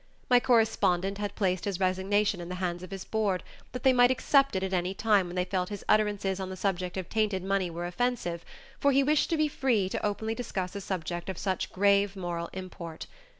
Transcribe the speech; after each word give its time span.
My 0.31 0.39
correspondent 0.39 1.19
had 1.19 1.35
placed 1.35 1.65
his 1.65 1.79
resignation 1.79 2.41
in 2.41 2.49
the 2.49 2.55
hands 2.55 2.81
of 2.81 2.89
his 2.89 3.03
board, 3.05 3.43
that 3.71 3.83
they 3.83 3.93
might 3.93 4.09
accept 4.09 4.55
it 4.55 4.63
at 4.63 4.73
any 4.73 4.95
time 4.95 5.27
when 5.27 5.35
they 5.35 5.45
felt 5.45 5.69
his 5.69 5.85
utterances 5.87 6.39
on 6.39 6.49
the 6.49 6.57
subject 6.57 6.97
of 6.97 7.07
tainted 7.07 7.43
money 7.43 7.69
were 7.69 7.85
offensive, 7.85 8.43
for 8.79 8.91
he 8.93 9.03
wished 9.03 9.29
to 9.29 9.37
be 9.37 9.47
free 9.47 9.89
to 9.89 10.03
openly 10.03 10.33
discuss 10.33 10.75
a 10.75 10.81
subject 10.81 11.29
of 11.29 11.37
such 11.37 11.71
grave 11.71 12.15
moral 12.15 12.49
import. 12.51 13.05